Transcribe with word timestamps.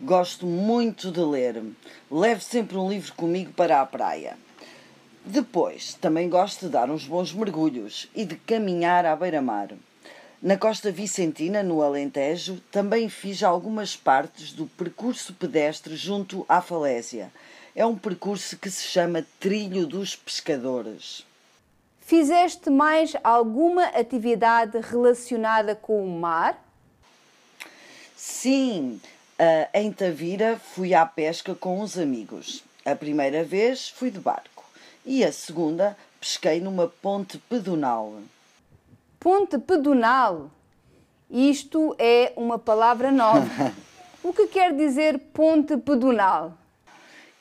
Gosto 0.00 0.46
muito 0.46 1.12
de 1.12 1.20
ler. 1.20 1.62
Levo 2.10 2.40
sempre 2.40 2.78
um 2.78 2.88
livro 2.88 3.12
comigo 3.12 3.52
para 3.52 3.82
a 3.82 3.84
praia. 3.84 4.38
Depois, 5.22 5.92
também 5.92 6.30
gosto 6.30 6.64
de 6.64 6.72
dar 6.72 6.88
uns 6.88 7.06
bons 7.06 7.34
mergulhos 7.34 8.08
e 8.14 8.24
de 8.24 8.36
caminhar 8.36 9.04
à 9.04 9.14
beira-mar. 9.14 9.74
Na 10.40 10.56
Costa 10.56 10.90
Vicentina, 10.90 11.62
no 11.62 11.82
Alentejo, 11.82 12.58
também 12.70 13.10
fiz 13.10 13.42
algumas 13.42 13.94
partes 13.94 14.52
do 14.52 14.64
percurso 14.64 15.34
pedestre 15.34 15.94
junto 15.96 16.46
à 16.48 16.62
falésia. 16.62 17.30
É 17.74 17.84
um 17.84 17.94
percurso 17.94 18.56
que 18.56 18.70
se 18.70 18.84
chama 18.84 19.26
Trilho 19.38 19.86
dos 19.86 20.16
Pescadores. 20.16 21.26
Fizeste 22.06 22.70
mais 22.70 23.16
alguma 23.24 23.86
atividade 23.86 24.78
relacionada 24.78 25.74
com 25.74 26.06
o 26.06 26.20
mar? 26.20 26.56
Sim, 28.14 29.00
uh, 29.40 29.68
em 29.74 29.90
Tavira 29.90 30.56
fui 30.56 30.94
à 30.94 31.04
pesca 31.04 31.52
com 31.52 31.80
uns 31.80 31.98
amigos. 31.98 32.62
A 32.84 32.94
primeira 32.94 33.42
vez 33.42 33.88
fui 33.88 34.12
de 34.12 34.20
barco 34.20 34.64
e 35.04 35.24
a 35.24 35.32
segunda 35.32 35.96
pesquei 36.20 36.60
numa 36.60 36.86
ponte 36.86 37.38
pedonal. 37.38 38.14
Ponte 39.18 39.58
pedonal? 39.58 40.48
Isto 41.28 41.96
é 41.98 42.32
uma 42.36 42.56
palavra 42.56 43.10
nova. 43.10 43.74
o 44.22 44.32
que 44.32 44.46
quer 44.46 44.76
dizer 44.76 45.18
ponte 45.34 45.76
pedonal? 45.76 46.56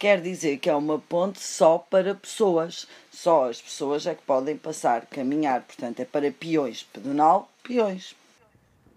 Quer 0.05 0.21
dizer 0.21 0.59
que 0.59 0.69
é 0.69 0.75
uma 0.75 0.99
ponte 0.99 1.41
só 1.41 1.79
para 1.79 2.13
pessoas. 2.13 2.87
Só 3.11 3.49
as 3.49 3.59
pessoas 3.59 4.05
é 4.05 4.13
que 4.13 4.21
podem 4.21 4.55
passar, 4.55 5.07
caminhar. 5.07 5.63
Portanto, 5.63 5.99
é 5.99 6.05
para 6.05 6.31
peões. 6.31 6.83
Pedonal, 6.83 7.49
peões. 7.63 8.15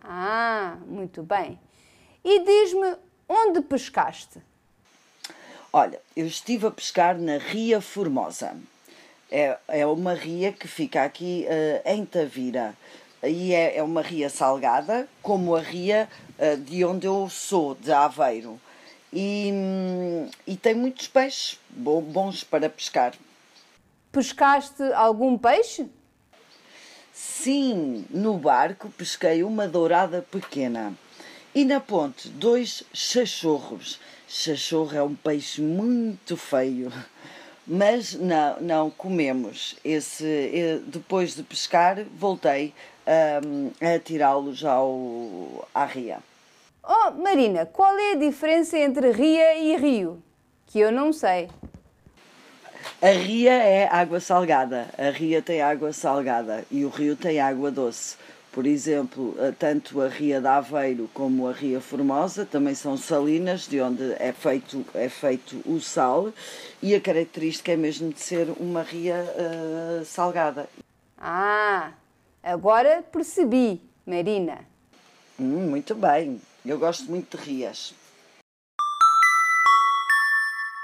Ah, 0.02 0.76
muito 0.86 1.22
bem. 1.22 1.58
E 2.22 2.44
diz-me, 2.44 2.94
onde 3.26 3.62
pescaste? 3.62 4.38
Olha, 5.72 5.98
eu 6.14 6.26
estive 6.26 6.66
a 6.66 6.70
pescar 6.70 7.16
na 7.16 7.38
Ria 7.38 7.80
Formosa. 7.80 8.54
É, 9.30 9.56
é 9.66 9.86
uma 9.86 10.12
ria 10.12 10.52
que 10.52 10.68
fica 10.68 11.04
aqui 11.04 11.46
uh, 11.48 11.90
em 11.90 12.04
Tavira. 12.04 12.76
E 13.22 13.54
é, 13.54 13.78
é 13.78 13.82
uma 13.82 14.02
ria 14.02 14.28
salgada, 14.28 15.08
como 15.22 15.56
a 15.56 15.60
ria 15.62 16.06
uh, 16.38 16.58
de 16.58 16.84
onde 16.84 17.06
eu 17.06 17.30
sou, 17.30 17.74
de 17.74 17.90
Aveiro. 17.90 18.60
E, 19.12 19.50
e 20.46 20.56
tem 20.56 20.74
muitos 20.74 21.08
peixes 21.08 21.58
bons 21.70 22.44
para 22.44 22.68
pescar. 22.68 23.14
Pescaste 24.12 24.82
algum 24.94 25.36
peixe? 25.38 25.86
Sim, 27.12 28.04
no 28.10 28.38
barco 28.38 28.90
pesquei 28.90 29.42
uma 29.42 29.66
dourada 29.66 30.22
pequena. 30.22 30.94
E 31.54 31.64
na 31.64 31.80
ponte, 31.80 32.28
dois 32.28 32.84
chachorros. 32.92 33.98
Chachorro 34.28 34.94
é 34.94 35.02
um 35.02 35.14
peixe 35.14 35.60
muito 35.60 36.36
feio, 36.36 36.92
mas 37.66 38.14
não, 38.14 38.60
não 38.60 38.90
comemos. 38.90 39.74
Esse, 39.84 40.82
depois 40.86 41.34
de 41.34 41.42
pescar, 41.42 42.04
voltei 42.14 42.74
um, 43.44 43.70
a 43.80 43.98
tirá-los 43.98 44.64
ao, 44.64 45.66
à 45.74 45.84
ria. 45.86 46.18
Oh, 46.90 47.10
Marina, 47.10 47.66
qual 47.66 47.98
é 47.98 48.12
a 48.12 48.14
diferença 48.14 48.78
entre 48.78 49.10
ria 49.10 49.58
e 49.58 49.76
rio? 49.76 50.22
Que 50.66 50.80
eu 50.80 50.90
não 50.90 51.12
sei. 51.12 51.50
A 53.02 53.10
ria 53.10 53.52
é 53.52 53.86
água 53.92 54.20
salgada. 54.20 54.88
A 54.96 55.10
ria 55.10 55.42
tem 55.42 55.60
água 55.60 55.92
salgada 55.92 56.64
e 56.70 56.86
o 56.86 56.88
rio 56.88 57.14
tem 57.14 57.40
água 57.40 57.70
doce. 57.70 58.16
Por 58.50 58.66
exemplo, 58.66 59.36
tanto 59.58 60.00
a 60.00 60.08
Ria 60.08 60.40
de 60.40 60.46
Aveiro 60.46 61.10
como 61.12 61.46
a 61.46 61.52
Ria 61.52 61.78
Formosa 61.78 62.46
também 62.46 62.74
são 62.74 62.96
salinas, 62.96 63.68
de 63.68 63.82
onde 63.82 64.14
é 64.18 64.32
feito, 64.32 64.82
é 64.94 65.10
feito 65.10 65.60
o 65.66 65.78
sal, 65.80 66.32
e 66.82 66.94
a 66.94 67.00
característica 67.00 67.70
é 67.70 67.76
mesmo 67.76 68.10
de 68.10 68.18
ser 68.18 68.48
uma 68.58 68.82
ria 68.82 69.22
uh, 69.22 70.04
salgada. 70.06 70.66
Ah, 71.18 71.92
agora 72.42 73.04
percebi, 73.12 73.80
Marina. 74.06 74.58
Hum, 75.38 75.68
muito 75.68 75.94
bem, 75.94 76.40
eu 76.68 76.78
gosto 76.78 77.10
muito 77.10 77.36
de 77.36 77.42
rias. 77.42 77.94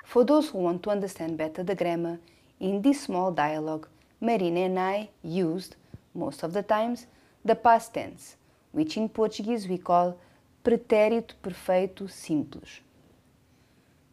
For 0.07 0.25
those 0.25 0.49
who 0.49 0.63
want 0.63 0.83
to 0.83 0.91
understand 0.91 1.37
better 1.37 1.65
the 1.65 1.75
grammar, 1.75 2.19
in 2.59 2.81
this 2.81 3.03
small 3.03 3.33
dialogue, 3.33 3.89
Marina 4.21 4.61
and 4.61 4.79
I 4.79 5.11
used, 5.23 5.77
most 6.15 6.45
of 6.45 6.53
the 6.53 6.63
times, 6.63 7.07
the 7.45 7.55
past 7.55 7.93
tense, 7.93 8.37
which 8.73 8.97
in 8.97 9.09
Portuguese 9.09 9.69
we 9.69 9.77
call 9.77 10.17
pretérito 10.63 11.35
perfeito 11.43 12.09
simples. 12.09 12.81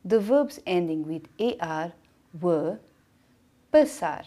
The 0.03 0.19
verbs 0.19 0.59
ending 0.65 1.07
with 1.07 1.29
er 1.39 1.93
were 2.41 2.79
passar, 3.71 4.25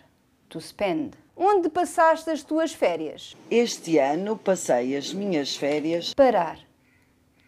to 0.48 0.60
spend. 0.60 1.16
Onde 1.36 1.68
passaste 1.68 2.30
as 2.30 2.44
tuas 2.44 2.72
férias? 2.72 3.34
Este 3.50 3.98
ano 3.98 4.36
passei 4.36 4.96
as 4.96 5.12
minhas 5.12 5.56
férias. 5.56 6.14
Parar, 6.14 6.60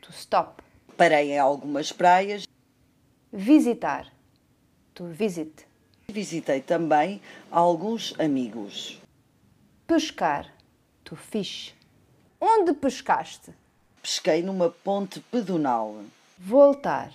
to 0.07 0.13
stop. 0.13 0.63
Parei 0.97 1.33
em 1.33 1.39
algumas 1.39 1.93
praias. 1.93 2.47
Visitar, 3.33 4.07
to 4.95 5.07
visit. 5.07 5.67
Visitei 6.09 6.61
também 6.61 7.21
alguns 7.51 8.15
amigos. 8.19 9.01
Pescar, 9.87 10.51
to 11.05 11.17
fish. 11.17 11.75
Onde 12.41 12.73
pescaste? 12.73 13.53
Pesquei 14.01 14.43
numa 14.43 14.71
ponte 14.71 15.21
pedonal. 15.21 16.05
Voltar, 16.39 17.13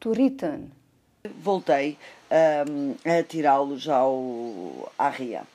to 0.00 0.12
return. 0.12 0.72
Voltei 1.42 1.96
um, 2.30 2.94
a 3.04 3.22
tirá-los 3.22 3.88
ao 3.88 4.92
à 4.98 5.08
ria. 5.08 5.46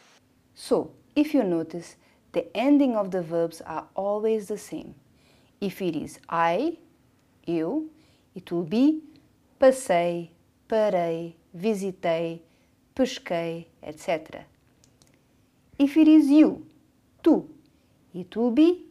So, 0.56 0.92
if 1.16 1.33
you 1.33 1.44
notice, 1.44 1.98
the 2.31 2.48
ending 2.54 2.95
of 2.95 3.10
the 3.10 3.22
verbs 3.22 3.62
are 3.66 3.88
always 3.95 4.48
the 4.48 4.57
same. 4.57 4.95
If 5.62 5.80
it 5.81 5.96
is 5.96 6.19
I, 6.28 6.80
eu, 7.46 7.88
it 8.34 8.52
will 8.52 8.63
be 8.63 9.04
passei, 9.60 10.31
parei, 10.68 11.36
visitei, 11.54 12.42
pesquei, 12.96 13.68
etc. 13.84 14.44
If 15.78 15.96
it 15.98 16.08
is 16.08 16.30
you, 16.30 16.66
tu, 17.22 17.48
it 18.13 18.36
will 18.36 18.52
be 18.52 18.86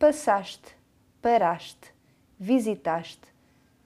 passaste, 0.00 0.74
paraste, 1.22 1.92
visitaste, 2.40 3.28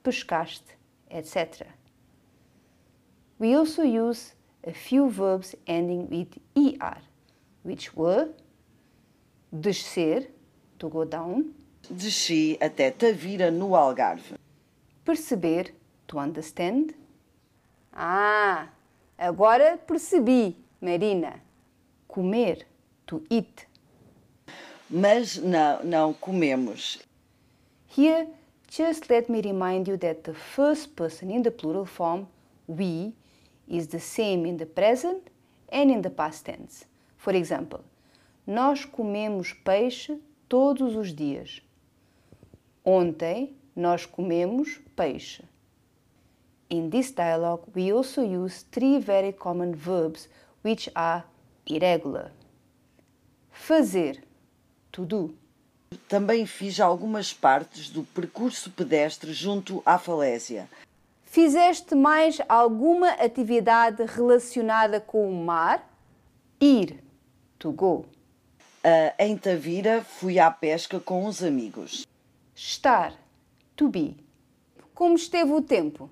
pescaste, 0.01 0.75
etc. 1.11 1.67
We 3.37 3.53
also 3.55 3.83
use 3.83 4.33
a 4.63 4.73
few 4.73 5.09
verbs 5.09 5.55
ending 5.67 6.09
with 6.09 6.37
er, 6.81 6.97
which 7.63 7.93
were 7.95 8.29
descer, 9.53 10.27
to 10.79 10.89
go 10.89 11.05
down, 11.05 11.53
Desci 11.89 12.57
até 12.59 12.91
Tavira, 12.91 13.49
no 13.51 13.75
Algarve. 13.75 14.35
perceber, 15.07 15.73
to 16.05 16.19
understand. 16.19 16.93
Ah, 17.93 18.67
agora 19.17 19.77
percebi, 19.77 20.55
Marina. 20.81 21.41
Comer, 22.07 22.65
to 23.05 23.23
eat. 23.29 23.67
Mas 24.89 25.37
não, 25.37 25.83
não 25.83 26.13
comemos. 26.13 26.99
Here, 27.87 28.27
just 28.69 29.09
let 29.09 29.29
me 29.29 29.41
remind 29.41 29.87
you 29.87 29.97
that 29.97 30.23
the 30.23 30.33
first 30.33 30.95
person 30.95 31.31
in 31.31 31.41
the 31.41 31.51
plural 31.51 31.85
form, 31.85 32.27
we, 32.67 33.13
is 33.67 33.87
the 33.87 33.99
same 33.99 34.45
in 34.45 34.57
the 34.57 34.65
present 34.65 35.29
and 35.71 35.89
in 35.89 36.01
the 36.01 36.09
past 36.09 36.45
tense. 36.45 36.85
For 37.17 37.33
example, 37.33 37.79
nós 38.45 38.85
comemos 38.85 39.53
peixe 39.53 40.17
todos 40.47 40.95
os 40.95 41.13
dias. 41.13 41.61
Ontem 42.89 43.53
nós 43.75 44.05
comemos 44.05 44.79
peixe. 44.95 45.43
In 46.69 46.89
this 46.89 47.11
dialogue, 47.11 47.63
we 47.75 47.91
also 47.91 48.21
use 48.21 48.63
three 48.71 48.97
very 48.97 49.33
common 49.33 49.73
verbs 49.75 50.29
which 50.63 50.89
are 50.95 51.25
irregular. 51.69 52.31
Fazer, 53.51 54.23
to 54.89 55.03
do. 55.03 55.35
Também 56.07 56.45
fiz 56.45 56.79
algumas 56.79 57.33
partes 57.33 57.89
do 57.89 58.03
percurso 58.03 58.71
pedestre 58.71 59.33
junto 59.33 59.83
à 59.85 59.99
falésia. 59.99 60.69
Fizeste 61.25 61.93
mais 61.93 62.39
alguma 62.47 63.09
atividade 63.15 64.05
relacionada 64.05 65.01
com 65.01 65.29
o 65.29 65.43
mar? 65.43 65.85
Ir, 66.61 67.03
to 67.59 67.69
go. 67.69 68.05
Ah, 68.81 69.13
em 69.19 69.37
Tavira 69.37 70.01
fui 70.05 70.39
à 70.39 70.49
pesca 70.49 71.01
com 71.01 71.25
os 71.25 71.43
amigos. 71.43 72.07
Estar, 72.57 73.13
to 73.75 73.87
be. 73.87 74.17
Como 74.95 75.15
esteve 75.15 75.53
o 75.53 75.61
tempo? 75.61 76.09